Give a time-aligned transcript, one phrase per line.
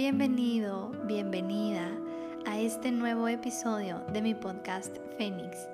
[0.00, 1.90] Bienvenido, bienvenida
[2.46, 5.68] a este nuevo episodio de mi podcast Fénix.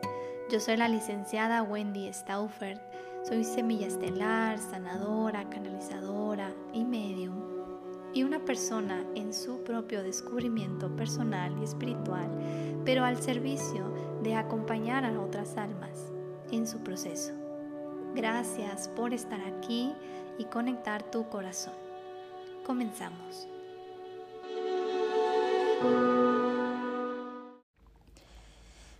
[0.50, 2.80] Yo soy la licenciada Wendy Stauffer,
[3.22, 7.34] soy semilla estelar, sanadora, canalizadora y medium,
[8.14, 12.30] y una persona en su propio descubrimiento personal y espiritual,
[12.86, 16.14] pero al servicio de acompañar a otras almas
[16.50, 17.34] en su proceso.
[18.14, 19.92] Gracias por estar aquí
[20.38, 21.74] y conectar tu corazón.
[22.64, 23.48] Comenzamos.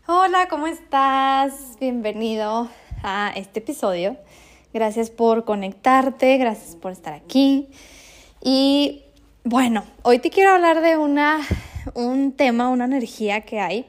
[0.07, 1.79] Hola, ¿cómo estás?
[1.81, 2.69] Bienvenido
[3.03, 4.17] a este episodio.
[4.75, 7.69] Gracias por conectarte, gracias por estar aquí.
[8.43, 9.03] Y
[9.45, 11.41] bueno, hoy te quiero hablar de una,
[11.95, 13.87] un tema, una energía que hay,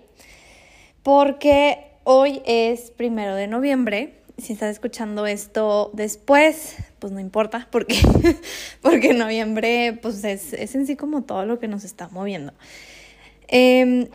[1.03, 4.22] porque hoy es primero de noviembre.
[4.38, 7.98] Si estás escuchando esto después, pues no importa, porque,
[8.81, 12.53] porque noviembre pues es, es en sí como todo lo que nos está moviendo.
[13.47, 14.07] Em,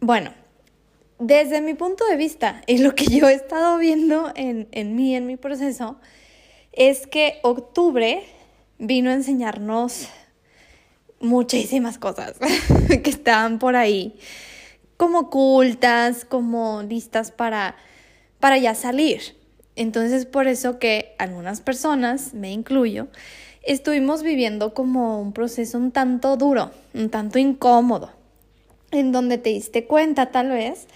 [0.00, 0.32] bueno,
[1.18, 5.14] desde mi punto de vista y lo que yo he estado viendo en, en mí,
[5.16, 5.98] en mi proceso,
[6.72, 8.24] es que octubre
[8.78, 10.08] vino a enseñarnos
[11.20, 12.34] muchísimas cosas
[13.02, 14.18] que estaban por ahí,
[14.96, 17.76] como ocultas, como listas para,
[18.40, 19.36] para ya salir.
[19.74, 23.08] Entonces, por eso que algunas personas, me incluyo,
[23.66, 28.10] estuvimos viviendo como un proceso un tanto duro, un tanto incómodo,
[28.92, 30.86] en donde te diste cuenta tal vez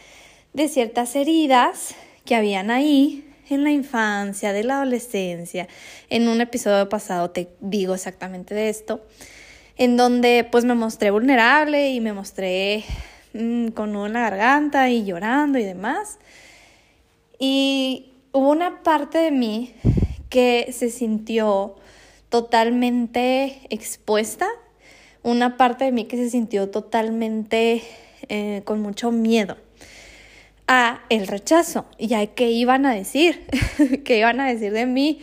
[0.52, 5.66] de ciertas heridas que habían ahí en la infancia, de la adolescencia.
[6.08, 9.04] En un episodio pasado te digo exactamente de esto,
[9.76, 12.84] en donde pues me mostré vulnerable y me mostré
[13.34, 16.18] mm, con la garganta y llorando y demás.
[17.40, 19.74] Y hubo una parte de mí
[20.28, 21.74] que se sintió
[22.30, 24.48] totalmente expuesta,
[25.22, 27.82] una parte de mí que se sintió totalmente
[28.28, 29.56] eh, con mucho miedo
[30.66, 33.44] a el rechazo y a qué iban a decir,
[34.04, 35.20] qué iban a decir de mí,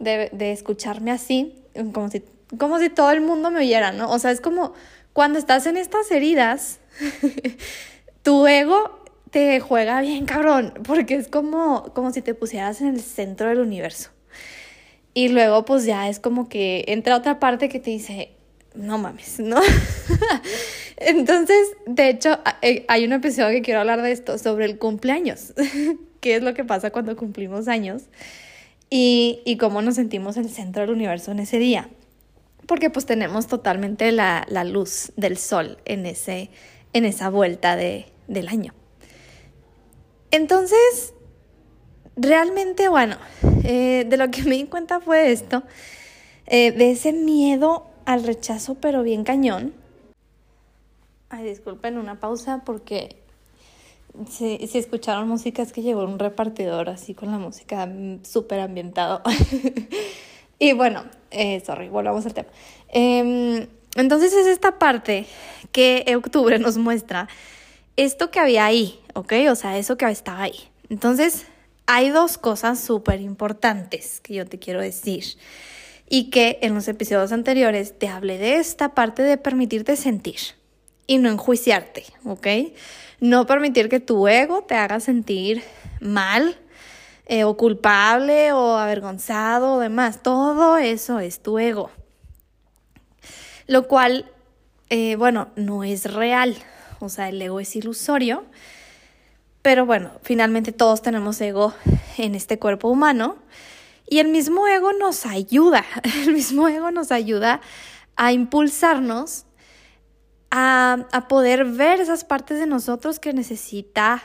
[0.00, 1.54] de, escucharme así,
[1.94, 2.24] como si,
[2.58, 4.10] como si todo el mundo me oyera, ¿no?
[4.10, 4.74] O sea, es como
[5.12, 6.80] cuando estás en estas heridas,
[8.22, 8.98] tu ego
[9.30, 13.60] te juega bien cabrón, porque es como, como si te pusieras en el centro del
[13.60, 14.10] universo.
[15.18, 18.30] Y luego pues ya es como que entra otra parte que te dice,
[18.76, 19.60] no mames, ¿no?
[20.96, 25.54] Entonces, de hecho, eh, hay un episodio que quiero hablar de esto, sobre el cumpleaños,
[26.20, 28.04] qué es lo que pasa cuando cumplimos años
[28.90, 31.88] y, y cómo nos sentimos el centro del universo en ese día.
[32.68, 36.48] Porque pues tenemos totalmente la, la luz del sol en, ese,
[36.92, 38.72] en esa vuelta de, del año.
[40.30, 41.12] Entonces,
[42.18, 43.16] realmente, bueno,
[43.64, 45.62] eh, de lo que me di cuenta fue esto,
[46.46, 49.72] eh, de ese miedo al rechazo, pero bien cañón.
[51.30, 53.16] Ay, disculpen una pausa porque
[54.30, 57.88] si, si escucharon música es que llegó un repartidor así con la música
[58.22, 59.22] súper ambientado.
[60.58, 62.48] y bueno, eh, sorry, volvamos al tema.
[62.88, 65.26] Eh, entonces es esta parte
[65.72, 67.28] que octubre nos muestra
[67.96, 69.32] esto que había ahí, ¿ok?
[69.50, 70.68] O sea, eso que estaba ahí.
[70.88, 71.46] Entonces,
[71.88, 75.24] hay dos cosas súper importantes que yo te quiero decir
[76.06, 80.38] y que en los episodios anteriores te hablé de esta parte de permitirte sentir
[81.06, 82.46] y no enjuiciarte, ¿ok?
[83.20, 85.62] No permitir que tu ego te haga sentir
[85.98, 86.58] mal
[87.24, 90.22] eh, o culpable o avergonzado o demás.
[90.22, 91.90] Todo eso es tu ego.
[93.66, 94.30] Lo cual,
[94.90, 96.54] eh, bueno, no es real.
[97.00, 98.44] O sea, el ego es ilusorio
[99.62, 101.74] pero bueno, finalmente todos tenemos ego
[102.16, 103.36] en este cuerpo humano
[104.08, 105.84] y el mismo ego nos ayuda,
[106.24, 107.60] el mismo ego nos ayuda
[108.16, 109.44] a impulsarnos
[110.50, 114.22] a, a poder ver esas partes de nosotros que necesita,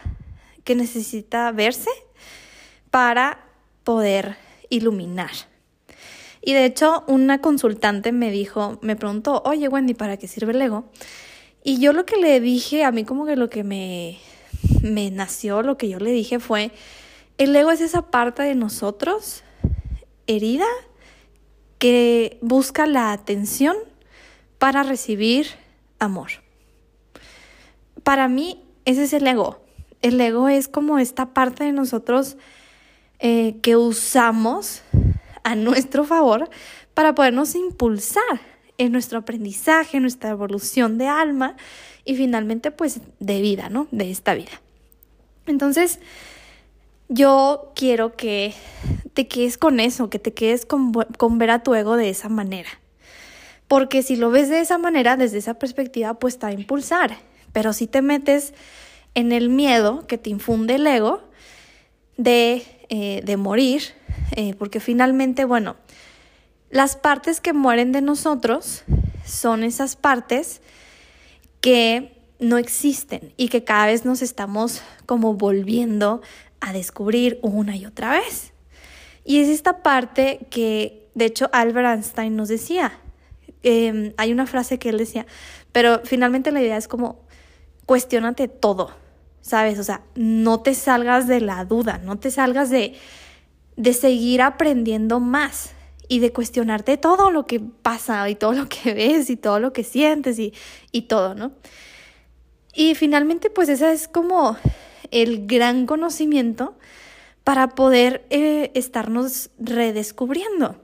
[0.64, 1.90] que necesita verse
[2.90, 3.46] para
[3.84, 4.38] poder
[4.70, 5.32] iluminar.
[6.42, 10.62] Y de hecho, una consultante me dijo, me preguntó, oye Wendy, ¿para qué sirve el
[10.62, 10.86] ego?
[11.64, 14.20] Y yo lo que le dije, a mí como que lo que me,
[14.82, 16.72] me nació, lo que yo le dije fue,
[17.38, 19.44] el ego es esa parte de nosotros
[20.28, 20.68] herida
[21.80, 23.76] que busca la atención
[24.58, 25.48] para recibir
[26.00, 26.30] amor.
[28.04, 29.62] Para mí, ese es el ego.
[30.02, 32.38] El ego es como esta parte de nosotros
[33.20, 34.82] eh, que usamos
[35.44, 36.50] a nuestro favor
[36.94, 38.42] para podernos impulsar
[38.78, 41.56] en nuestro aprendizaje, en nuestra evolución de alma
[42.06, 43.88] y finalmente pues de vida, ¿no?
[43.92, 44.62] De esta vida.
[45.46, 46.00] Entonces,
[47.10, 48.54] yo quiero que
[49.14, 52.30] te quedes con eso, que te quedes con, con ver a tu ego de esa
[52.30, 52.70] manera.
[53.68, 57.18] porque si lo ves de esa manera, desde esa perspectiva, pues te va a impulsar.
[57.54, 58.54] Pero si te metes
[59.16, 61.22] en el miedo que te infunde el ego
[62.18, 63.82] de, eh, de morir,
[64.36, 65.76] eh, porque finalmente, bueno,
[66.70, 68.84] las partes que mueren de nosotros
[69.26, 70.62] son esas partes
[71.64, 76.22] que no existen y que cada vez nos estamos como volviendo
[76.60, 78.52] a descubrir una y otra vez.
[79.24, 83.00] Y es esta parte que, de hecho, Albert Einstein nos decía.
[83.64, 85.26] Em, hay una frase que él decía,
[85.72, 87.22] pero finalmente la idea es como,
[87.86, 88.92] cuestionate todo,
[89.40, 89.80] ¿sabes?
[89.80, 92.96] O sea, no te salgas de la duda, no te salgas de,
[93.78, 95.73] de seguir aprendiendo más
[96.08, 99.74] y de cuestionarte todo lo que pasa y todo lo que ves y todo lo
[99.74, 100.54] que sientes y,
[100.92, 101.54] y todo, ¿no?
[102.74, 104.58] Y finalmente, pues ese es como
[105.12, 106.76] el gran conocimiento
[107.44, 110.82] para poder eh, estarnos redescubriendo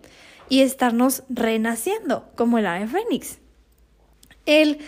[0.49, 3.39] y estarnos renaciendo, como el ave fénix.
[4.45, 4.79] El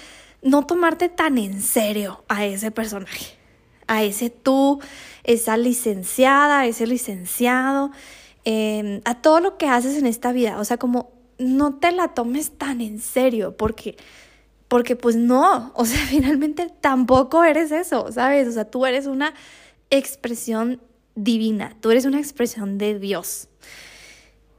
[0.42, 3.38] no tomarte tan en serio a ese personaje,
[3.88, 4.80] a ese tú,
[5.24, 7.92] esa licenciada, ese licenciado,
[8.46, 10.60] em, a todo lo que haces en esta vida.
[10.60, 13.98] O sea, como no te la tomes tan en serio, porque,
[14.68, 18.48] porque pues no, o sea, finalmente tampoco eres eso, ¿sabes?
[18.48, 19.34] O sea, tú eres una
[19.90, 20.82] expresión
[21.16, 23.48] divina, tú eres una expresión de Dios.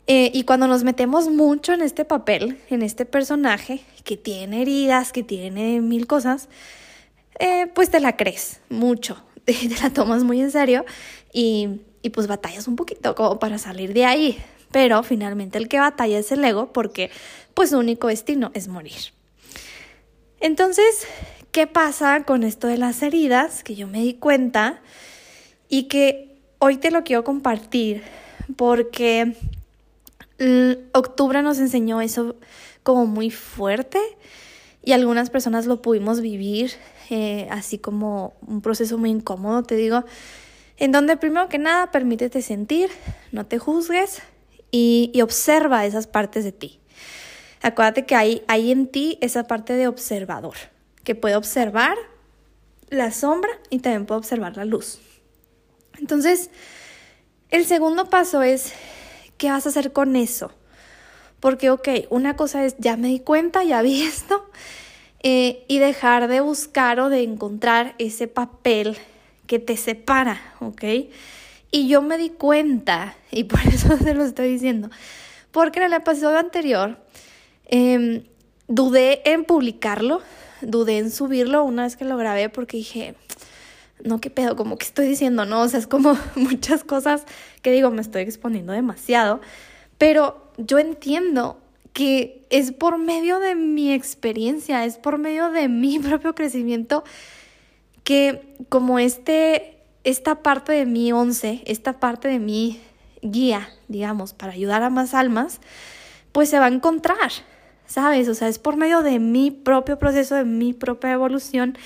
[0.07, 5.13] Eh, y cuando nos metemos mucho en este papel, en este personaje que tiene heridas,
[5.13, 6.49] que tiene mil cosas,
[7.39, 10.85] eh, pues te la crees mucho, te la tomas muy en serio
[11.33, 14.43] y, y pues batallas un poquito como para salir de ahí.
[14.71, 17.11] Pero finalmente el que batalla es el ego porque
[17.55, 19.13] pues su único destino es morir.
[20.41, 21.07] Entonces,
[21.53, 23.63] ¿qué pasa con esto de las heridas?
[23.63, 24.81] Que yo me di cuenta
[25.69, 28.03] y que hoy te lo quiero compartir
[28.57, 29.37] porque
[30.93, 32.37] octubre nos enseñó eso
[32.83, 34.01] como muy fuerte
[34.83, 36.73] y algunas personas lo pudimos vivir
[37.11, 40.05] eh, así como un proceso muy incómodo, te digo,
[40.83, 42.91] en donde primero que nada permítete sentir,
[43.31, 44.21] no te juzgues
[44.73, 46.81] y, observa esas partes de ti.
[47.63, 50.57] Acuérdate que hay, hay en ti esa parte de observador,
[51.05, 51.97] que puede observar
[52.89, 54.99] la sombra y también puede observar la luz.
[56.01, 56.51] Entonces,
[57.51, 58.73] el segundo paso es,
[59.39, 60.51] ¿qué vas a hacer con eso?
[61.39, 64.51] Porque, ok, una cosa es, ya me di cuenta, ya vi esto,
[65.23, 68.99] eh, y dejar de buscar o de encontrar ese papel
[69.53, 70.83] que te separa, ¿ok?
[71.71, 74.89] Y yo me di cuenta, y por eso se lo estoy diciendo,
[75.51, 76.97] porque en el episodio anterior
[77.67, 78.23] em,
[78.67, 80.23] dudé en publicarlo,
[80.63, 83.15] dudé en subirlo una vez que lo grabé porque dije,
[84.03, 85.61] no, qué pedo, como que estoy diciendo, ¿no?
[85.61, 87.27] O sea, es como muchas cosas
[87.61, 89.43] que digo, me estoy exponiendo demasiado,
[89.99, 91.61] pero yo entiendo
[91.93, 97.05] que es por medio de mi experiencia, es por medio de mi propio crecimiento
[98.05, 102.81] que como este, esta parte de mi once, esta parte de mi
[103.23, 105.61] guía, digamos, para ayudar a más almas,
[106.33, 107.31] pues se va a encontrar,
[107.87, 108.29] ¿sabes?
[108.29, 111.77] O sea, es por medio de mi propio proceso, de mi propia evolución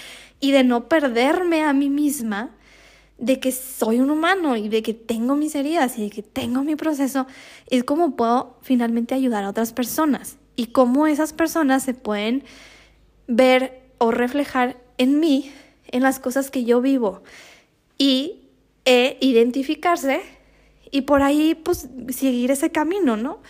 [0.40, 2.50] y de no perderme a mí misma
[3.18, 6.62] de que soy un humano y de que tengo mis heridas y de que tengo
[6.62, 7.26] mi proceso,
[7.68, 12.44] es como puedo finalmente ayudar a otras personas y cómo esas personas se pueden
[13.26, 15.50] ver o reflejar en mí,
[15.88, 17.22] en las cosas que yo vivo
[17.98, 18.42] y
[18.84, 20.20] e identificarse
[20.90, 23.40] y por ahí pues seguir ese camino, ¿no?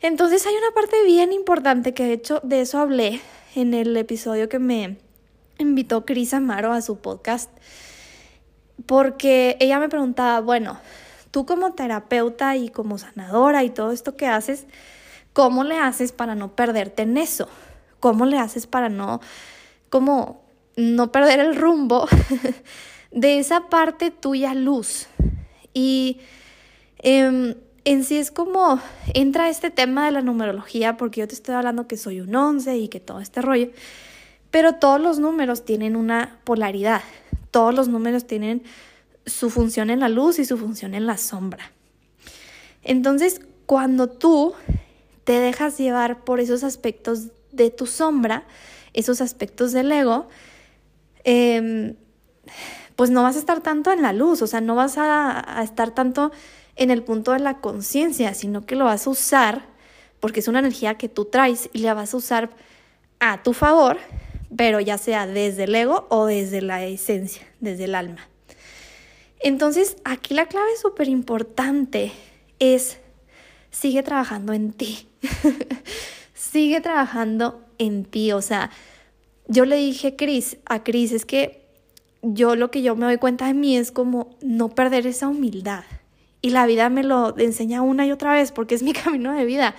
[0.00, 3.20] Entonces hay una parte bien importante que de hecho de eso hablé
[3.54, 4.98] en el episodio que me
[5.58, 7.50] invitó Cris Amaro a su podcast
[8.84, 10.78] porque ella me preguntaba, bueno,
[11.30, 14.66] tú como terapeuta y como sanadora y todo esto que haces,
[15.32, 17.48] ¿cómo le haces para no perderte en eso?
[18.00, 19.20] ¿Cómo le haces para no,
[19.88, 20.45] como,
[20.76, 22.06] no perder el rumbo
[23.10, 25.06] de esa parte tuya luz?
[25.74, 26.20] Y
[26.98, 27.54] em,
[27.84, 28.80] en sí es como
[29.14, 32.76] entra este tema de la numerología, porque yo te estoy hablando que soy un 11
[32.76, 33.70] y que todo este rollo.
[34.50, 37.02] Pero todos los números tienen una polaridad,
[37.50, 38.62] todos los números tienen
[39.26, 41.72] su función en la luz y su función en la sombra.
[42.82, 44.54] Entonces, cuando tú
[45.24, 48.44] te dejas llevar por esos aspectos de tu sombra,
[48.92, 50.28] esos aspectos del ego,
[51.26, 51.96] em,
[52.96, 55.62] pues no vas a estar tanto en la luz, o sea, no vas a, a
[55.62, 56.32] estar tanto
[56.76, 59.66] en el punto de la conciencia, sino que lo vas a usar,
[60.20, 62.50] porque es una energía que tú traes y la vas a usar
[63.20, 63.98] a tu favor
[64.54, 68.28] pero ya sea desde el ego o desde la esencia, desde el alma.
[69.40, 72.12] Entonces, aquí la clave súper importante
[72.58, 72.98] es,
[73.70, 75.08] sigue trabajando en ti.
[76.34, 78.32] sigue trabajando en ti.
[78.32, 78.70] O sea,
[79.48, 81.66] yo le dije Cris, a Cris, es que
[82.22, 85.84] yo lo que yo me doy cuenta de mí es como no perder esa humildad.
[86.42, 89.44] Y la vida me lo enseña una y otra vez porque es mi camino de
[89.44, 89.74] vida.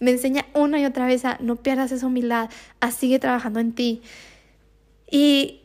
[0.00, 3.72] Me enseña una y otra vez a no pierdas esa humildad, a sigue trabajando en
[3.72, 4.02] ti.
[5.10, 5.60] Y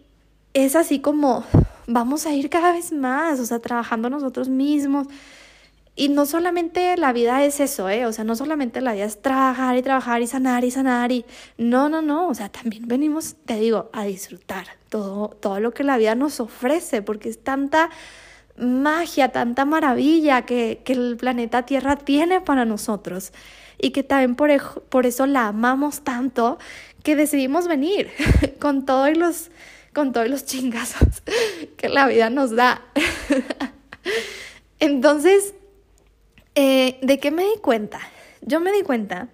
[0.54, 1.44] es así como
[1.88, 5.08] vamos a ir cada vez más, o sea, trabajando nosotros mismos.
[6.00, 8.06] Y no solamente la vida es eso, ¿eh?
[8.06, 11.26] O sea, no solamente la vida es trabajar y trabajar y sanar y sanar y...
[11.58, 15.84] No, no, no, o sea, también venimos, te digo, a disfrutar todo, todo lo que
[15.84, 17.90] la vida nos ofrece, porque es tanta
[18.56, 23.34] magia, tanta maravilla que, que el planeta Tierra tiene para nosotros
[23.78, 24.50] y que también por,
[24.88, 26.60] por eso la amamos tanto
[27.04, 28.10] que decidimos venir
[28.62, 29.52] con todos los
[29.94, 31.24] con todos los chingazos
[31.76, 32.84] que la vida nos da.
[34.80, 35.56] Entonces,
[36.62, 38.02] eh, ¿de qué me di cuenta?
[38.42, 39.30] Yo me di cuenta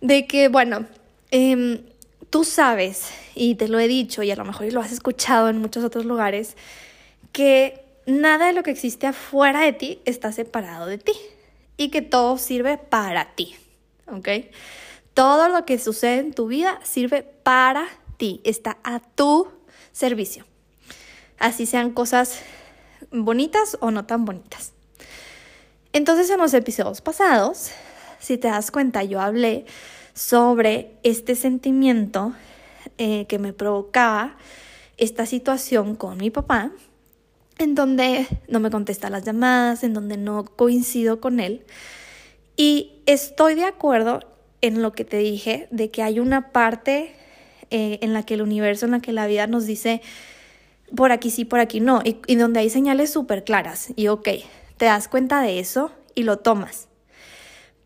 [0.00, 0.86] de que, bueno,
[1.32, 1.82] em,
[2.30, 5.58] tú sabes, y te lo he dicho, y a lo mejor lo has escuchado en
[5.58, 6.56] muchos otros lugares,
[7.32, 11.14] que nada de lo que existe afuera de ti está separado de ti
[11.76, 13.56] y que todo sirve para ti,
[14.06, 14.28] ¿ok?
[15.12, 19.48] Todo lo que sucede en tu vida sirve para ti, está a tu
[19.90, 20.44] servicio.
[21.40, 22.38] Así sean cosas
[23.10, 24.73] bonitas o no tan bonitas.
[25.94, 27.70] Entonces en los episodios pasados,
[28.18, 29.64] si te das cuenta, yo hablé
[30.12, 32.34] sobre este sentimiento
[32.98, 34.36] eh, que me provocaba
[34.96, 36.72] esta situación con mi papá,
[37.58, 41.64] en donde no me contesta las llamadas, en donde no coincido con él.
[42.56, 44.18] Y estoy de acuerdo
[44.62, 47.14] en lo que te dije, de que hay una parte
[47.70, 50.02] eh, en la que el universo, en la que la vida nos dice,
[50.96, 53.92] por aquí sí, por aquí no, y, y donde hay señales súper claras.
[53.94, 54.28] Y ok,
[54.84, 56.88] te das cuenta de eso y lo tomas.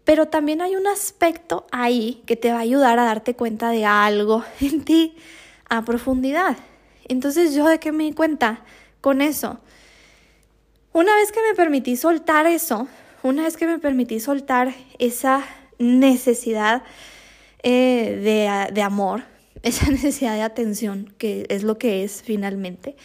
[0.02, 3.84] Pero también hay un aspecto ahí que te va a ayudar a darte cuenta de
[3.84, 5.14] algo en ti
[5.68, 6.56] a profundidad.
[7.06, 8.64] Entonces yo de qué me di cuenta
[9.00, 9.60] con eso.
[10.92, 12.88] Una vez que me permití soltar eso,
[13.22, 15.44] una vez que me permití soltar esa
[15.78, 16.82] necesidad
[17.62, 19.22] eh, de, de amor,
[19.62, 22.96] esa necesidad de atención, que es lo que es finalmente,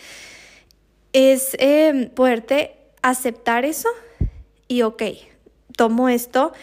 [1.11, 3.89] es eh, poderte aceptar eso
[4.67, 5.03] y ok,
[5.77, 6.53] tomo esto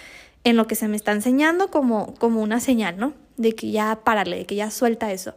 [0.42, 3.14] en lo que se me está enseñando como, como una señal, ¿no?
[3.36, 5.34] De que ya párale, de que ya suelta eso.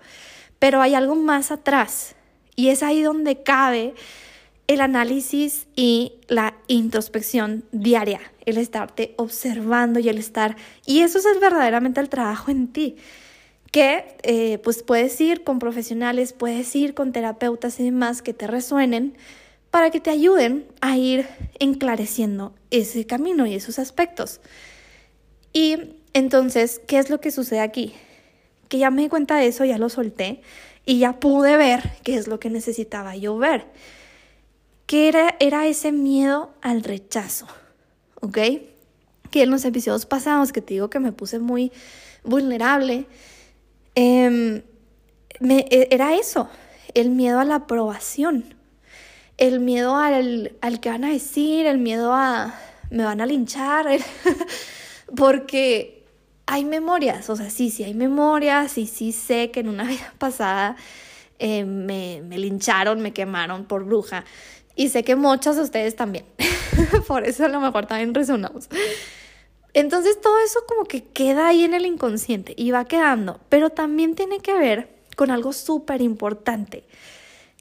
[0.57, 2.15] Pero hay algo más atrás
[2.55, 3.93] y es ahí donde cabe
[4.67, 10.55] el análisis y la introspección diaria, el estarte observando y el estar,
[10.85, 12.95] y eso es verdaderamente el trabajo en ti,
[13.71, 18.47] que eh, pues puedes ir con profesionales, puedes ir con terapeutas y demás que te
[18.47, 19.17] resuenen,
[19.73, 21.27] para que te ayuden a ir
[21.57, 24.39] enclareciendo ese camino y esos aspectos.
[25.51, 27.95] Y entonces, ¿qué es lo que sucede aquí?
[28.69, 30.43] Que ya me di cuenta de eso, ya lo solté
[30.85, 33.65] y ya pude ver qué es lo que necesitaba yo ver.
[34.85, 37.47] Que era, era ese miedo al rechazo,
[38.21, 38.37] ¿ok?
[39.31, 41.71] Que en los episodios pasados, que te digo que me puse muy
[42.23, 43.07] vulnerable,
[43.95, 44.61] em,
[45.39, 46.47] me, e, era eso,
[46.93, 48.53] el miedo a la aprobación
[49.37, 52.53] el miedo al, al que van a decir, el miedo a
[52.93, 53.87] me van a linchar,
[55.15, 56.05] porque
[56.45, 60.13] hay memorias, o sea, sí, sí hay memorias y sí sé que en una vida
[60.17, 60.75] pasada
[61.39, 64.23] eh, me, me lincharon, me quemaron por bruja
[64.75, 66.25] y sé que muchos de ustedes también,
[67.07, 68.69] por eso a lo mejor también resonamos.
[69.73, 74.13] Entonces todo eso como que queda ahí en el inconsciente y va quedando, pero también
[74.13, 76.83] tiene que ver con algo súper importante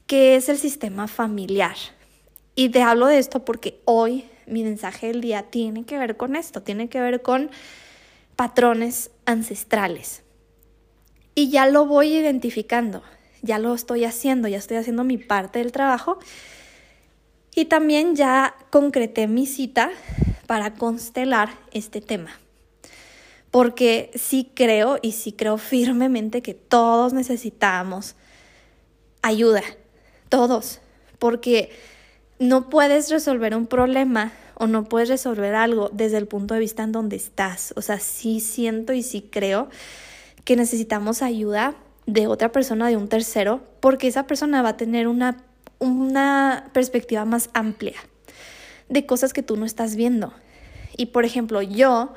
[0.07, 1.75] que es el sistema familiar.
[2.55, 6.35] Y te hablo de esto porque hoy mi mensaje del día tiene que ver con
[6.35, 7.49] esto, tiene que ver con
[8.35, 10.23] patrones ancestrales.
[11.35, 13.01] Y ya lo voy identificando,
[13.41, 16.19] ya lo estoy haciendo, ya estoy haciendo mi parte del trabajo.
[17.55, 19.91] Y también ya concreté mi cita
[20.47, 22.31] para constelar este tema.
[23.51, 28.15] Porque sí creo y sí creo firmemente que todos necesitamos
[29.21, 29.61] ayuda,
[30.33, 30.79] todos,
[31.19, 31.69] porque
[32.39, 36.81] no puedes resolver un problema o no puedes resolver algo desde el punto de vista
[36.81, 37.71] en donde estás.
[37.77, 39.69] O sea, sí siento y sí creo
[40.43, 41.75] que necesitamos ayuda
[42.07, 45.37] de otra persona, de un tercero, porque esa persona va a tener una,
[45.77, 47.97] una perspectiva más amplia
[48.89, 50.33] de cosas que tú no estás viendo.
[50.97, 52.11] Y por ejemplo, yo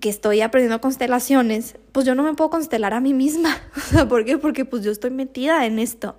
[0.00, 3.60] que estoy aprendiendo constelaciones, pues yo no me puedo constelar a mí misma.
[4.08, 4.38] ¿Por qué?
[4.38, 6.16] Porque pues yo estoy metida en esto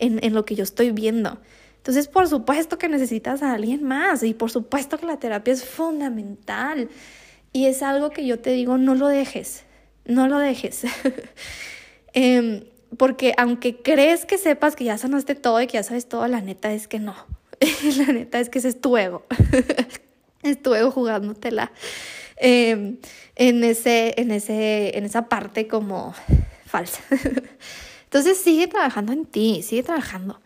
[0.00, 1.38] en, lo que yo estoy viendo.
[1.76, 5.64] Entonces, por supuesto que necesitas a alguien más y por supuesto que la terapia es
[5.64, 6.88] fundamental.
[7.52, 9.64] Y es algo que yo te digo, no lo dejes,
[10.04, 10.82] no lo dejes.
[12.12, 12.64] Em,
[12.96, 16.40] porque aunque crees que sepas que ya sanaste todo y que ya sabes todo, la
[16.40, 17.14] neta es que no.
[17.98, 19.24] la neta es que ese es tu ego.
[20.42, 21.70] es tu ego jugándotela
[22.36, 22.98] em,
[23.36, 26.14] en, ese, en, ese, en esa parte como
[26.66, 27.00] falsa.
[28.10, 30.40] Entonces sigue trabajando en ti, sigue trabajando.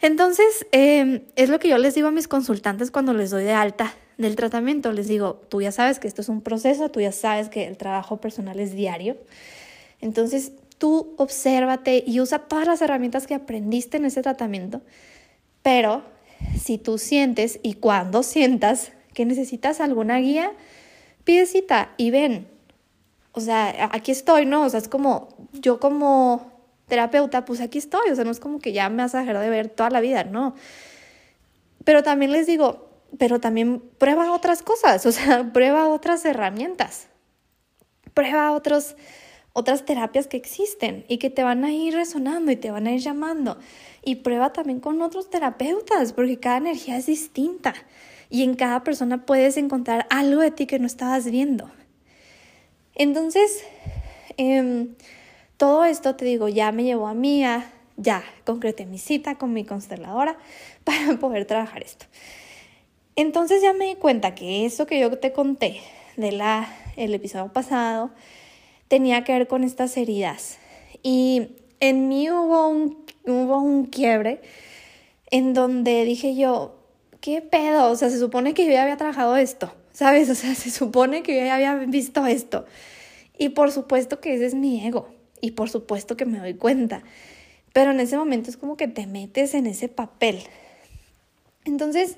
[0.00, 3.52] Entonces, em, es lo que yo les digo a mis consultantes cuando les doy de
[3.52, 4.90] alta del tratamiento.
[4.92, 7.76] Les digo, tú ya sabes que esto es un proceso, tú ya sabes que el
[7.76, 9.18] trabajo personal es diario.
[10.00, 14.80] Entonces, tú obsérvate y usa todas las herramientas que aprendiste en ese tratamiento.
[15.62, 16.02] Pero
[16.58, 20.52] si tú sientes y cuando sientas que necesitas alguna guía,
[21.24, 22.48] pide cita y ven.
[23.38, 24.62] O sea, aquí estoy, ¿no?
[24.64, 26.50] O sea, es como yo como
[26.88, 29.38] terapeuta, pues aquí estoy, o sea, no es como que ya me vas a dejar
[29.38, 30.56] de ver toda la vida, no.
[31.84, 37.06] Pero también les digo, pero también prueba otras cosas, o sea, prueba otras herramientas,
[38.12, 38.96] prueba otros,
[39.52, 42.92] otras terapias que existen y que te van a ir resonando y te van a
[42.92, 43.56] ir llamando.
[44.04, 47.72] Y prueba también con otros terapeutas, porque cada energía es distinta
[48.30, 51.70] y en cada persona puedes encontrar algo de ti que no estabas viendo.
[52.98, 53.64] Entonces,
[54.36, 54.88] eh,
[55.56, 59.52] todo esto, te digo, ya me llevó a mí a, ya, concreté mi cita con
[59.52, 60.38] mi consteladora
[60.84, 62.06] para poder trabajar esto.
[63.16, 65.80] Entonces ya me di cuenta que eso que yo te conté
[66.16, 68.10] de la, el episodio pasado
[68.86, 70.58] tenía que ver con estas heridas.
[71.02, 71.48] Y
[71.80, 74.40] en mí hubo un, hubo un quiebre
[75.30, 76.76] en donde dije yo,
[77.20, 77.90] ¿qué pedo?
[77.90, 80.30] O sea, se supone que yo ya había trabajado esto, ¿sabes?
[80.30, 82.66] O sea, se supone que yo ya había visto esto.
[83.36, 85.08] Y por supuesto que ese es mi ego.
[85.40, 87.02] Y por supuesto que me doy cuenta.
[87.72, 90.40] Pero en ese momento es como que te metes en ese papel.
[91.64, 92.16] Entonces,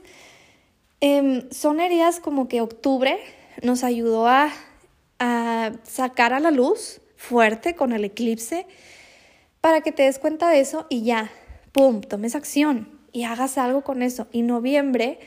[1.00, 3.18] em, son heridas como que octubre
[3.62, 4.52] nos ayudó a,
[5.18, 8.66] a sacar a la luz fuerte con el eclipse
[9.62, 11.30] para que te des cuenta de eso y ya,
[11.72, 14.28] ¡pum!, tomes acción y hagas algo con eso.
[14.32, 15.18] Y noviembre,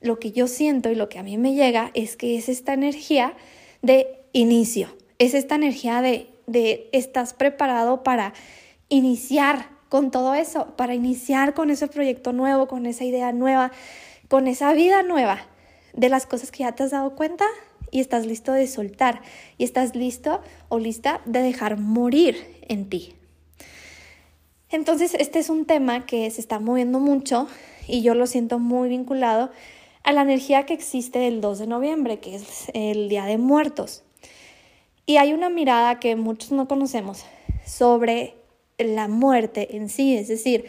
[0.00, 2.72] lo que yo siento y lo que a mí me llega es que es esta
[2.72, 3.34] energía
[3.82, 8.32] de inicio, es esta energía de de estás preparado para
[8.88, 13.72] iniciar con todo eso, para iniciar con ese proyecto nuevo, con esa idea nueva,
[14.28, 15.46] con esa vida nueva
[15.92, 17.44] de las cosas que ya te has dado cuenta
[17.90, 19.22] y estás listo de soltar
[19.58, 22.36] y estás listo o lista de dejar morir
[22.68, 23.14] en ti.
[24.68, 27.48] Entonces, este es un tema que se está moviendo mucho
[27.86, 29.50] y yo lo siento muy vinculado
[30.06, 34.04] a la energía que existe el 2 de noviembre, que es el Día de Muertos.
[35.04, 37.26] Y hay una mirada que muchos no conocemos
[37.66, 38.36] sobre
[38.78, 40.66] la muerte en sí, es decir,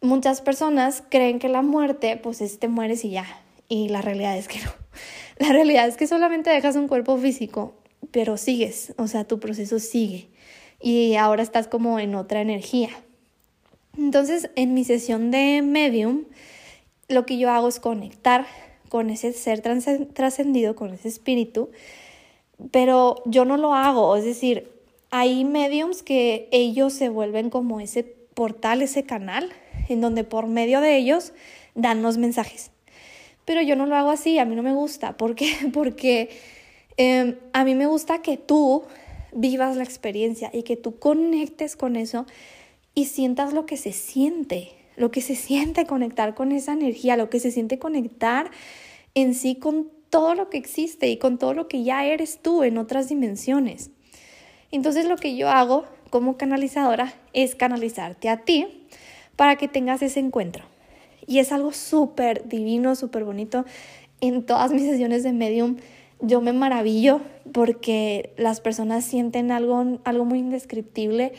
[0.00, 3.26] muchas personas creen que la muerte, pues es te mueres y ya,
[3.68, 4.70] y la realidad es que no.
[5.38, 7.74] La realidad es que solamente dejas un cuerpo físico,
[8.12, 10.28] pero sigues, o sea, tu proceso sigue
[10.80, 12.90] y ahora estás como en otra energía.
[13.98, 16.26] Entonces, en mi sesión de medium,
[17.12, 18.46] lo que yo hago es conectar
[18.88, 21.70] con ese ser trascendido, con ese espíritu,
[22.70, 24.70] pero yo no lo hago, es decir,
[25.10, 29.50] hay mediums que ellos se vuelven como ese portal, ese canal,
[29.88, 31.32] en donde por medio de ellos
[31.74, 32.70] dan los mensajes.
[33.44, 35.16] Pero yo no lo hago así, a mí no me gusta.
[35.16, 35.52] ¿Por qué?
[35.72, 36.30] Porque
[36.96, 38.84] em, a mí me gusta que tú
[39.32, 42.26] vivas la experiencia y que tú conectes con eso
[42.94, 47.30] y sientas lo que se siente, lo que se siente conectar con esa energía, lo
[47.30, 48.50] que se siente conectar
[49.14, 52.62] en sí con todo lo que existe y con todo lo que ya eres tú
[52.62, 53.90] en otras dimensiones.
[54.70, 58.86] Entonces lo que yo hago como canalizadora es canalizarte a ti
[59.36, 60.64] para que tengas ese encuentro.
[61.26, 63.64] Y es algo súper divino, súper bonito.
[64.20, 65.76] En todas mis sesiones de medium
[66.20, 67.20] yo me maravillo
[67.52, 71.32] porque las personas sienten algo, algo muy indescriptible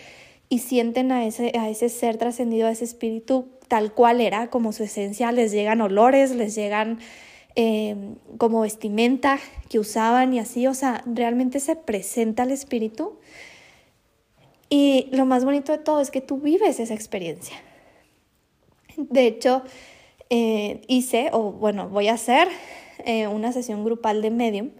[0.53, 4.71] y sienten a ese, a ese ser trascendido, a ese espíritu tal cual era, como
[4.71, 5.31] su esencia.
[5.31, 6.99] Les llegan olores, les llegan
[7.55, 9.37] Em, como vestimenta
[9.69, 13.19] que usaban y así, o sea, realmente se presenta el espíritu.
[14.69, 17.55] Y lo más bonito de todo es que tú vives esa experiencia.
[18.97, 19.61] De hecho,
[20.31, 22.47] eh, hice, o bueno, voy a hacer
[23.05, 24.71] eh, una sesión grupal de Medium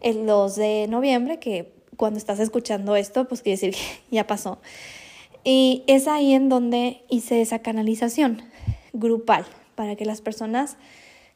[0.00, 3.74] el 2 de noviembre, que cuando estás escuchando esto, pues quiere decir
[4.10, 4.58] que ya pasó.
[5.44, 8.42] Y es ahí en donde hice esa canalización
[8.92, 10.76] grupal para que las personas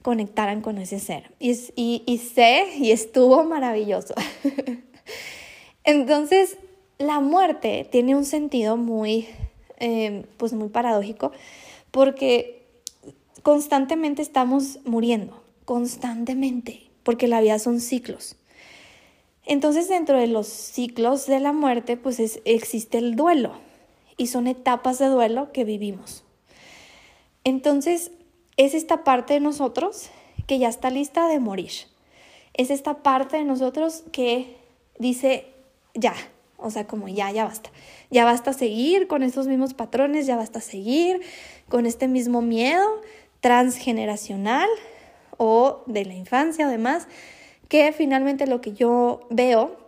[0.02, 1.32] conectaran con ese ser.
[1.40, 4.14] Y, y, sé, y estuvo maravilloso.
[5.84, 6.58] Entonces,
[6.98, 9.26] la muerte tiene un sentido muy,
[9.78, 11.32] em, pues muy paradójico,
[11.90, 12.64] porque
[13.42, 18.36] constantemente estamos muriendo, constantemente, porque la vida son ciclos.
[19.44, 23.65] Entonces dentro de los ciclos de la muerte pues existe el duelo
[24.16, 26.24] y son etapas de duelo que vivimos.
[27.44, 28.10] Entonces
[28.56, 30.10] es esta parte de nosotros
[30.46, 31.72] que ya está lista de morir.
[32.54, 34.56] Es esta parte de nosotros que
[34.98, 35.46] dice
[35.94, 36.14] ya,
[36.56, 37.70] o sea, como ya, ya basta.
[38.10, 41.20] Ya basta seguir con estos mismos patrones, ya basta seguir
[41.68, 43.00] con este mismo miedo
[43.40, 44.68] transgeneracional
[45.36, 47.08] o de la infancia además,
[47.68, 49.85] que finalmente lo que yo veo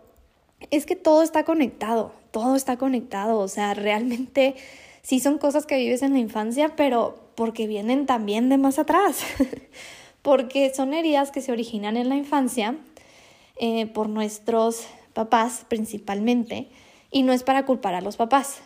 [0.71, 4.55] es que todo está conectado, todo está conectado, o sea, realmente
[5.01, 9.23] sí son cosas que vives en la infancia, pero porque vienen también de más atrás,
[10.21, 12.75] porque son heridas que se originan en la infancia
[13.57, 16.69] eh, por nuestros papás principalmente,
[17.11, 18.59] y no es para culpar a los papás,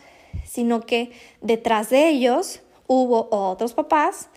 [0.44, 4.28] sino que detrás de ellos hubo otros papás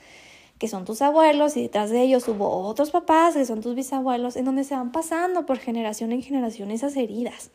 [0.59, 4.35] que son tus abuelos y detrás de ellos hubo otros papás que son tus bisabuelos,
[4.35, 7.51] en donde se van pasando por generación en generación esas heridas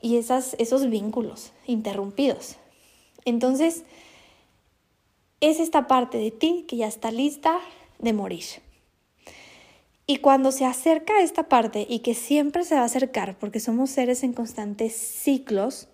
[0.00, 2.56] y esas, esos vínculos interrumpidos.
[3.24, 3.84] Entonces,
[5.40, 7.58] es esta parte de ti que ya está lista
[7.98, 8.44] de morir.
[10.06, 13.60] Y cuando se acerca a esta parte y que siempre se va a acercar, porque
[13.60, 15.88] somos seres en constantes ciclos,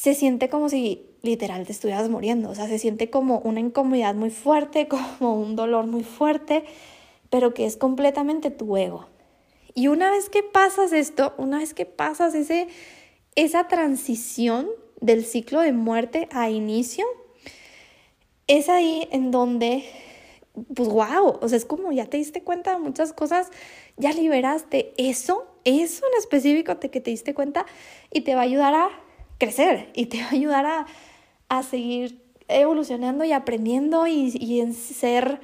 [0.00, 4.14] se siente como si literal te estuvieras muriendo, o sea, se siente como una incomodidad
[4.14, 6.64] muy fuerte, como un dolor muy fuerte,
[7.28, 9.08] pero que es completamente tu ego.
[9.74, 12.68] Y una vez que pasas esto, una vez que pasas ese,
[13.34, 14.70] esa transición
[15.02, 17.04] del ciclo de muerte a inicio,
[18.46, 19.84] es ahí en donde,
[20.74, 23.50] pues wow, o sea, es como ya te diste cuenta de muchas cosas,
[23.98, 27.66] ya liberaste eso, eso en específico de que te diste cuenta
[28.10, 29.09] y te va a ayudar a
[29.40, 30.86] crecer y te va a ayudar a,
[31.48, 35.40] a seguir evolucionando y aprendiendo y, y, en ser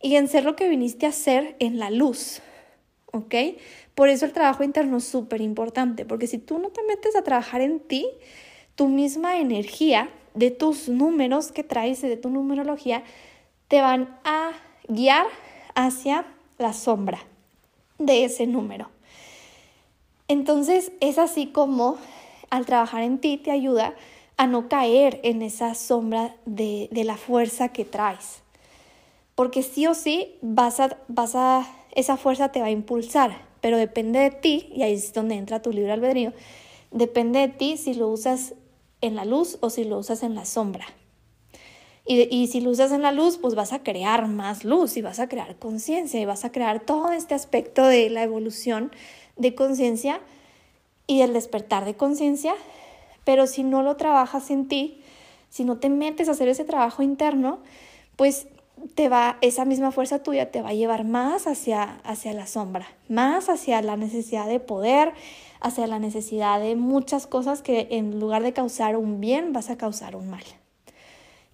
[0.00, 2.40] y en ser lo que viniste a ser en la luz.
[3.12, 3.34] ¿Ok?
[3.94, 7.22] Por eso el trabajo interno es súper importante, porque si tú no te metes a
[7.22, 8.06] trabajar en ti,
[8.74, 13.02] tu misma energía de tus números que traes, de tu numerología,
[13.68, 14.52] te van a
[14.86, 15.26] guiar
[15.74, 16.26] hacia
[16.58, 17.18] la sombra
[17.98, 18.90] de ese número.
[20.28, 21.96] Entonces es así como
[22.56, 23.94] al trabajar en ti te ayuda
[24.36, 28.42] a no caer en esa sombra de, la fuerza que traes.
[29.34, 33.76] Porque sí o sí vas a, vas a, esa fuerza te va a impulsar, pero
[33.76, 36.32] depende de ti, y ahí es donde entra tu libre albedrío,
[36.90, 38.54] depende de ti si lo usas
[39.00, 40.86] en la luz o si lo usas en la sombra.
[42.08, 45.02] Y, y, si lo usas en la luz, pues vas a crear más luz y
[45.02, 48.92] vas a crear conciencia y vas a crear todo este aspecto de la evolución
[49.36, 50.20] de conciencia
[51.06, 52.54] y del despertar de conciencia
[53.26, 55.00] pero si no lo trabajas en ti,
[55.50, 57.58] si no te metes a hacer ese trabajo interno,
[58.14, 58.46] pues
[58.94, 62.86] te va, esa misma fuerza tuya te va a llevar más hacia, hacia la sombra,
[63.08, 65.12] más hacia la necesidad de poder,
[65.60, 69.76] hacia la necesidad de muchas cosas que en lugar de causar un bien, vas a
[69.76, 70.44] causar un mal.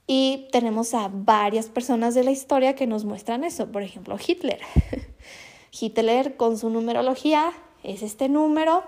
[0.07, 3.73] Y tenemos a varias personas de la historia que nos muestran eso.
[3.73, 4.61] Por ejemplo, Hitler.
[5.81, 7.51] Hitler con su numerología
[7.83, 8.85] es este número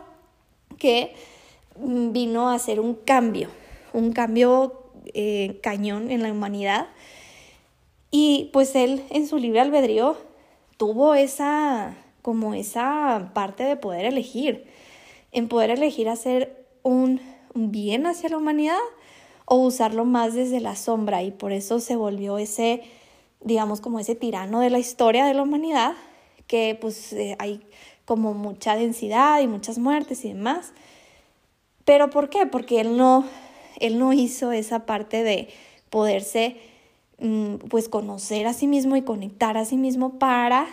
[0.77, 1.15] que
[1.77, 3.49] vino a hacer un cambio,
[3.93, 6.89] un cambio eh, cañón en la humanidad.
[8.11, 10.17] Y pues él en su libre albedrío
[10.77, 14.67] tuvo esa, como esa parte de poder elegir,
[15.33, 17.21] en poder elegir hacer un,
[17.55, 18.79] bien hacia la humanidad
[19.47, 22.83] o usarlo más desde la sombra y por eso se volvió ese,
[23.41, 25.95] digamos, como ese tirano de la historia de la humanidad,
[26.47, 27.61] que pues eh, hay
[28.05, 30.73] como mucha densidad y muchas muertes y demás.
[31.85, 32.47] ¿Pero por qué?
[32.47, 33.25] Porque él no,
[33.79, 35.49] él no hizo esa parte de
[35.91, 36.57] poderse
[37.19, 40.67] mm, pues conocer a sí mismo y conectar a sí mismo para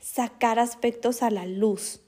[0.00, 2.00] sacar aspectos a la luz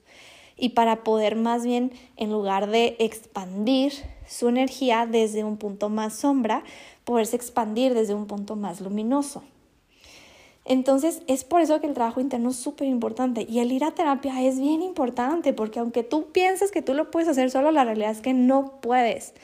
[0.57, 3.93] y para poder más bien en lugar de expandir
[4.29, 6.63] su energía desde un punto más sombra,
[7.05, 9.43] poderse expandir desde un punto más luminoso.
[10.71, 13.91] Entonces es por eso que el trabajo interno es súper importante y el ir a
[13.91, 17.83] terapia es bien importante porque aunque tú pienses que tú lo puedes hacer solo, la
[17.83, 19.35] realidad es que no puedes.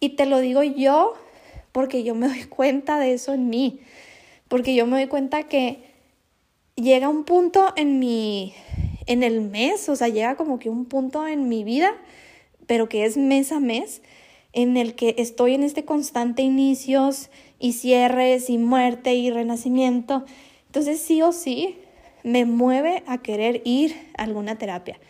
[0.00, 1.12] Y te lo digo yo
[1.72, 3.80] porque yo me doy cuenta de eso en mí,
[4.48, 5.84] porque yo me doy cuenta que
[6.74, 8.54] llega un punto en mi,
[9.04, 11.92] en el mes, o sea, llega como que un punto en mi vida,
[12.66, 14.00] pero que es mes a mes,
[14.54, 20.24] en el que estoy en este constante inicios, y cierres y muerte y renacimiento.
[20.76, 21.78] Entonces sí o sí
[22.22, 25.00] me mueve a querer ir a alguna terapia.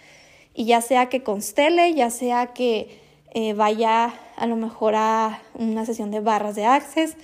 [0.55, 3.00] Y ya sea que constele, ya sea que
[3.35, 7.16] eh, vaya a lo mejor a una sesión de barras de access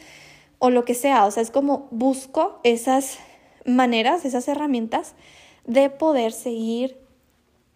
[0.58, 1.24] o lo que sea.
[1.24, 3.20] O sea, es como busco esas
[3.64, 5.14] maneras, esas herramientas
[5.64, 6.98] de poder seguir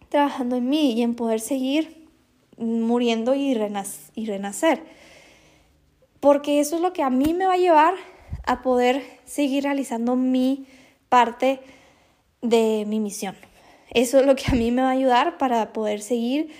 [0.09, 2.09] trabajando en mí y en poder seguir
[2.57, 3.57] muriendo y,
[4.15, 4.83] y renacer.
[6.19, 7.93] Porque eso es lo que a mí me va a llevar
[8.47, 10.65] a poder seguir realizando mi
[11.09, 11.59] parte
[12.41, 13.35] de mi misión.
[13.91, 16.51] Eso es lo que a mí me va a ayudar para poder seguir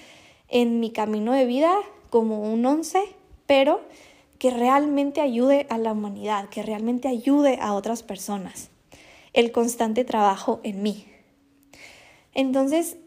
[0.50, 1.73] en mi camino de vida
[2.10, 3.02] como un once,
[3.47, 3.82] pero
[4.38, 8.69] que realmente ayude a la humanidad, que realmente ayude a otras personas.
[9.34, 11.06] El constante trabajo en mí.
[12.34, 12.97] Entonces,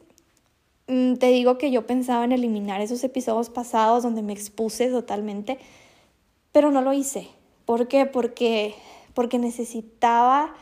[0.88, 5.58] mm, te digo que yo pensaba en eliminar esos episodios pasados donde me expuse totalmente,
[6.52, 7.28] pero no lo hice.
[7.70, 8.04] ¿Por qué?
[8.04, 8.74] Porque,
[9.14, 10.52] porque necesitaba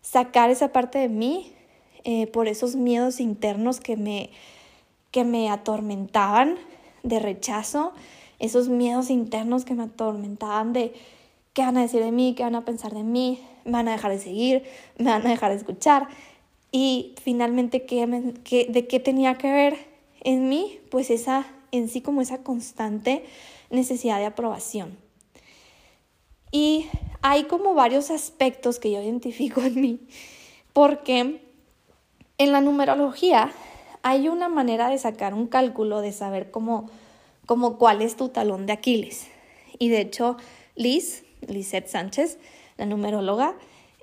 [0.00, 1.52] sacar esa parte de mí
[2.04, 4.30] eh, por esos miedos internos que me,
[5.10, 6.56] que me atormentaban
[7.02, 7.92] de rechazo,
[8.38, 10.94] esos miedos internos que me atormentaban de
[11.52, 13.92] qué van a decir de mí, qué van a pensar de mí, me van a
[13.92, 14.62] dejar de seguir,
[14.96, 16.08] me van a dejar de escuchar.
[16.72, 19.76] Y finalmente, ¿qué, ¿de qué tenía que ver
[20.22, 20.78] en mí?
[20.90, 23.22] Pues esa, en sí como esa constante
[23.68, 25.03] necesidad de aprobación.
[26.54, 26.86] Y
[27.20, 29.98] hay como varios aspectos que yo identifico en mí,
[30.72, 31.40] porque
[32.38, 33.50] en la numerología
[34.02, 36.88] hay una manera de sacar un cálculo, de saber cómo,
[37.44, 39.26] cómo cuál es tu talón de Aquiles.
[39.80, 40.36] Y de hecho,
[40.76, 42.38] Liz, Lizette Sánchez,
[42.76, 43.56] la numeróloga,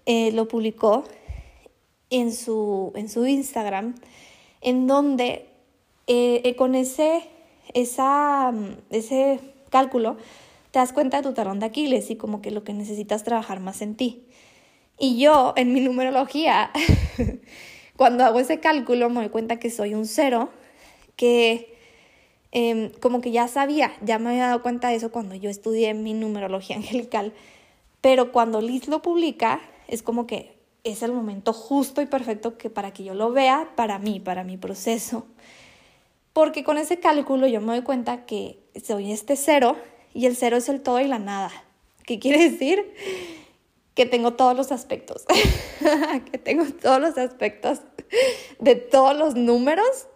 [0.06, 1.06] eh, lo publicó
[2.10, 3.96] en su, en su Instagram,
[4.60, 5.48] en donde
[6.08, 7.30] eh, eh, con ese,
[7.74, 8.54] esa,
[8.90, 10.18] ese cálculo
[10.72, 13.60] te das cuenta de tu talón de Aquiles y como que lo que necesitas trabajar
[13.60, 14.26] más en ti.
[14.98, 16.72] Y yo, en mi numerología,
[17.98, 20.50] cuando hago ese cálculo me doy cuenta que soy un cero,
[21.16, 21.76] que
[22.52, 25.94] em, como que ya sabía, ya me había dado cuenta de eso cuando yo estudié
[25.94, 27.34] mi numerología angelical,
[28.00, 32.70] pero cuando Liz lo publica es como que es el momento justo y perfecto que
[32.70, 35.26] para que yo lo vea para mí, para mi proceso.
[36.34, 39.76] Porque con ese cálculo yo me doy cuenta que soy este cero
[40.13, 41.52] y el cero es el todo y la nada.
[42.06, 42.86] ¿Qué quiere decir?
[43.93, 45.26] que tengo todos los aspectos,
[46.32, 47.82] que tengo todos los aspectos
[48.60, 50.08] de todos los números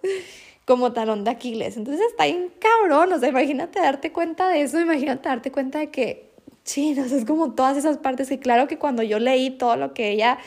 [0.65, 1.77] como talón de Aquiles.
[1.77, 5.91] Entonces está bien cabrón, o sea, imagínate darte cuenta de eso, imagínate darte cuenta de
[5.91, 6.31] que,
[6.63, 10.09] chinos, es como todas esas partes que claro que cuando yo leí todo lo que
[10.09, 10.39] ella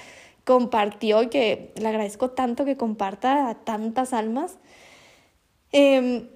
[0.45, 4.57] compartió y que le agradezco tanto que comparta a tantas almas,
[5.73, 6.29] em,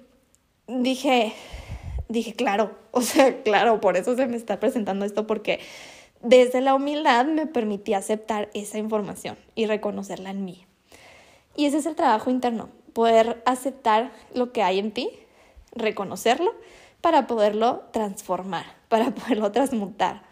[0.67, 1.33] dije,
[2.09, 5.59] dije, claro, o sea, claro, por eso se me está presentando esto, porque
[6.21, 10.65] desde la humildad me permití aceptar esa información y reconocerla en mí.
[11.55, 15.09] Y ese es el trabajo interno, poder aceptar lo que hay en ti,
[15.71, 16.53] reconocerlo
[17.01, 20.23] para poderlo transformar, para poderlo transmutar.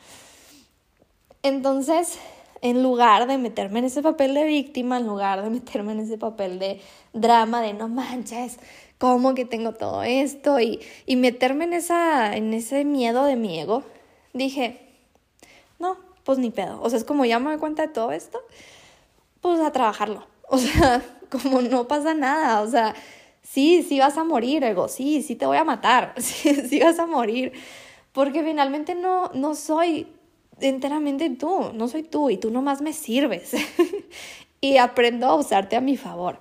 [1.43, 2.19] Entonces,
[2.61, 6.17] en lugar de meterme en ese papel de víctima, en lugar de meterme en ese
[6.17, 6.79] papel de
[7.13, 8.59] drama, de no manches,
[8.97, 10.59] ¿cómo que tengo todo esto?
[10.59, 13.83] Y, y meterme en, esa, en ese miedo de mi ego,
[14.33, 14.79] dije,
[15.79, 16.79] no, pues ni pedo.
[16.81, 18.39] O sea, es como ya me doy cuenta de todo esto,
[19.41, 20.25] pues a trabajarlo.
[20.47, 22.61] O sea, como no pasa nada.
[22.61, 22.93] O sea,
[23.41, 24.87] sí, sí vas a morir, ego.
[24.87, 26.13] Sí, sí te voy a matar.
[26.21, 27.53] Sí, sí vas a morir.
[28.11, 30.07] Porque finalmente no, no soy
[30.61, 31.71] enteramente tú.
[31.73, 33.51] No soy tú y tú nomás me sirves.
[34.61, 36.39] y aprendo a usarte a mi favor.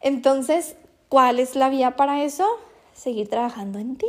[0.00, 0.76] Entonces,
[1.08, 2.46] ¿cuál es la vía para eso?
[2.94, 4.08] Seguir trabajando en ti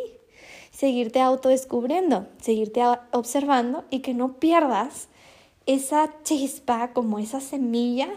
[0.73, 2.81] seguirte autodescubriendo, seguirte
[3.11, 5.07] observando y que no pierdas
[5.65, 8.09] esa chispa, como esa semilla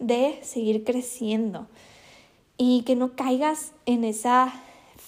[0.00, 1.68] de seguir creciendo
[2.58, 4.52] y que no caigas en esa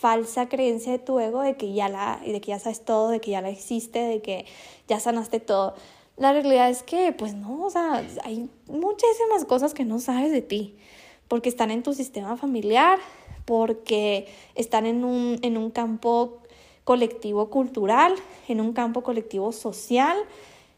[0.02, 3.20] falsa creencia de tu ego de que ya la de que ya sabes todo, de
[3.20, 4.46] que ya la existe, de que
[4.88, 5.74] ya sanaste todo.
[6.16, 10.42] La realidad es que pues no, o sea, hay muchísimas cosas que no sabes de
[10.42, 10.74] ti,
[11.28, 12.98] porque están en tu sistema familiar,
[13.44, 16.38] porque están en un, en un campo
[16.82, 18.16] colectivo cultural,
[18.48, 20.16] en un campo colectivo social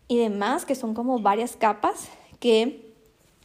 [0.07, 2.09] y demás, que son como varias capas
[2.41, 2.93] que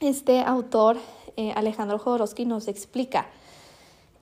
[0.02, 0.98] este autor,
[1.38, 3.30] eh, Alejandro Jodorowsky, nos explica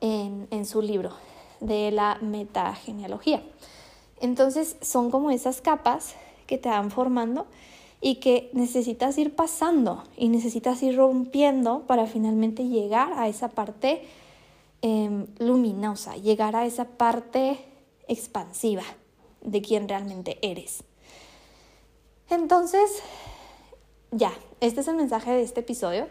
[0.02, 1.27] en, en su libro
[1.60, 3.44] de la metagenealogía.
[4.20, 6.16] Entonces son como esas capas
[6.46, 7.46] que te van formando
[8.02, 14.04] y que necesitas ir pasando y necesitas ir rompiendo para finalmente llegar a esa parte
[14.82, 17.60] em, luminosa, llegar a esa parte
[18.08, 18.84] expansiva
[19.42, 20.84] de quién realmente eres.
[22.30, 23.02] Entonces,
[24.12, 26.08] ya, este es el mensaje de este episodio.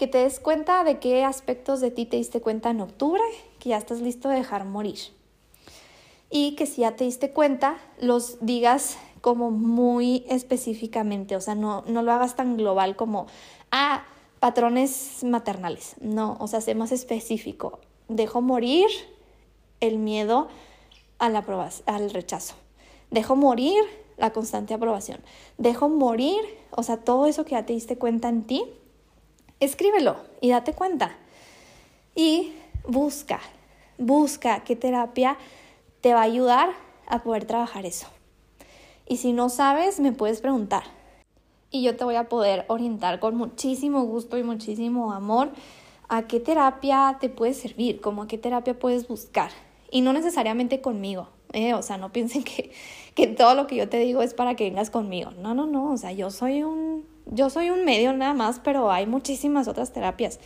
[0.00, 3.20] Que te des cuenta de qué aspectos de ti te diste cuenta en octubre,
[3.58, 4.98] que ya estás listo de dejar morir.
[6.30, 11.84] Y que si ya te diste cuenta, los digas como muy específicamente, o sea, no,
[11.86, 13.26] no lo hagas tan global como,
[13.72, 14.06] ah,
[14.38, 15.96] patrones maternales.
[16.00, 17.80] No, o sea, sé más específico.
[18.08, 18.88] Dejo morir
[19.80, 20.48] el miedo
[21.18, 21.44] a la
[21.84, 22.54] al rechazo.
[23.10, 23.84] Dejo morir
[24.16, 25.20] la constante aprobación.
[25.58, 28.64] Dejo morir, o sea, todo eso que ya te diste cuenta en ti,
[29.60, 31.16] escríbelo y date cuenta.
[32.14, 32.52] Y
[32.86, 33.40] busca,
[33.98, 35.36] busca qué terapia
[36.00, 36.70] te va a ayudar
[37.06, 38.08] a poder trabajar eso.
[39.06, 40.84] Y si no sabes, me puedes preguntar.
[41.70, 45.50] Y yo te voy a poder orientar con muchísimo gusto y muchísimo amor
[46.08, 49.50] a qué terapia te puede servir, como a qué terapia puedes buscar.
[49.90, 51.74] Y no necesariamente conmigo, ¿eh?
[51.74, 52.72] o sea, no piensen que,
[53.14, 55.30] que todo lo que yo te digo es para que vengas conmigo.
[55.32, 58.90] No, no, no, o sea, yo soy un, yo soy un medio nada más, pero
[58.90, 60.40] hay muchísimas otras terapias.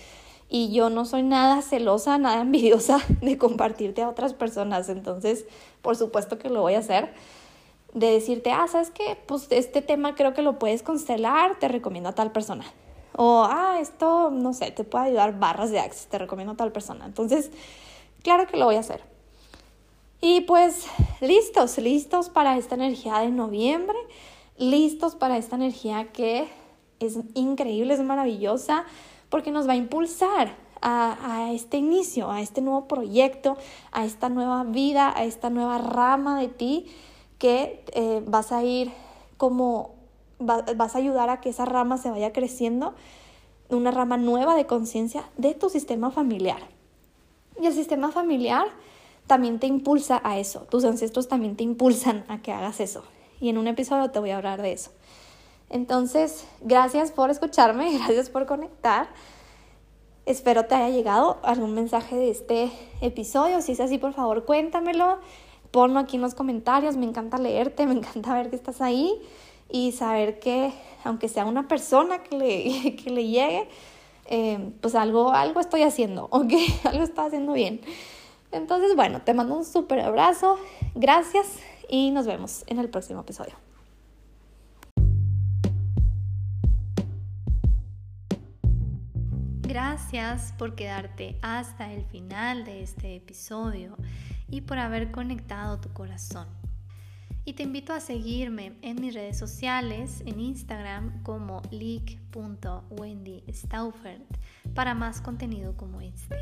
[0.49, 4.89] Y yo no soy nada celosa, nada envidiosa de compartirte a otras personas.
[4.89, 5.47] Entonces,
[5.83, 7.13] por supuesto que lo voy a hacer
[7.95, 9.17] de decirte, ah, ¿sabes qué?
[9.27, 12.65] Pues este tema creo que lo puedes constelar, te recomiendo a tal persona.
[13.17, 16.73] O, ah, esto, no sé, te puede ayudar barras de Access, te recomiendo a tal
[16.73, 17.07] persona.
[17.07, 17.51] Entonces,
[18.23, 19.03] claro que lo voy a hacer.
[20.21, 20.87] Y pues,
[21.21, 23.97] listos, listos para esta energía de noviembre,
[24.59, 26.49] listos para esta energía que
[27.01, 28.85] es increíble, es maravillosa,
[29.29, 33.57] porque nos va a impulsar a, a, este inicio, a este nuevo proyecto,
[33.93, 36.87] a esta nueva vida, a esta nueva rama de ti
[37.39, 38.91] que eh, vas a ir
[39.37, 39.97] como,
[40.39, 42.95] vas a ayudar a que esa rama se vaya creciendo,
[43.69, 46.61] una rama nueva de conciencia de tu sistema familiar.
[47.61, 48.67] Y el sistema familiar
[49.27, 53.05] también te impulsa a eso, tus ancestros también te impulsan a que hagas eso.
[53.41, 54.91] Y en un episodio te voy a hablar de eso.
[55.75, 59.09] Entonces, gracias por escucharme, gracias por conectar.
[60.25, 63.61] Espero te haya llegado algún mensaje de este episodio.
[63.61, 65.19] Si es así, por favor, cuéntamelo
[65.73, 69.21] ponlo aquí en los comentarios, me encanta leerte, me encanta ver que estás ahí
[69.69, 73.69] y saber que aunque sea una persona que le, que le llegue,
[74.27, 76.53] eh, pues algo, algo estoy haciendo, ¿ok?
[76.85, 77.81] Algo estoy haciendo bien.
[78.53, 80.57] Entonces, bueno, te mando un súper abrazo,
[80.95, 81.49] gracias
[81.89, 83.64] y nos vemos en el próximo episodio.
[89.95, 93.97] Gracias por quedarte hasta el final de este episodio
[94.49, 96.49] y por haber conectado tu corazón.
[97.45, 104.37] Y te invito a seguirme en mis redes sociales, en Instagram como leak.wendystaufert
[104.75, 106.39] para más contenido como este.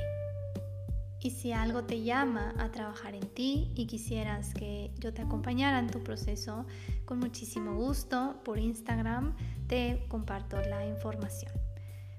[1.21, 5.79] Y si algo te llama a trabajar en ti y quisieras que yo te acompañara
[5.79, 6.65] en tu proceso,
[7.05, 9.37] con muchísimo gusto por Instagram
[9.67, 11.53] te comparto la información.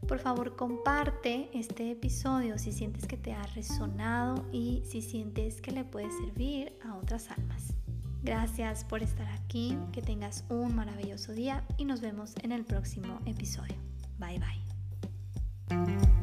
[0.08, 5.72] Por favor, comparte este episodio si sientes que te ha resonado y si sientes que
[5.72, 7.74] le puede servir a otras almas.
[8.22, 13.20] Gracias por estar aquí, que tengas un maravilloso día y nos vemos en el próximo
[13.26, 13.76] episodio.
[14.18, 16.23] Bye bye.